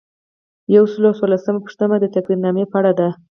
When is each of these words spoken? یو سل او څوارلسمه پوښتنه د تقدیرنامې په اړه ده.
یو 0.75 0.83
سل 0.91 1.03
او 1.09 1.17
څوارلسمه 1.19 1.59
پوښتنه 1.65 1.95
د 1.99 2.05
تقدیرنامې 2.15 2.65
په 2.71 2.75
اړه 2.79 2.91
ده. 2.99 3.09